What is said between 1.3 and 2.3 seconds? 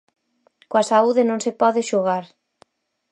se pode xogar.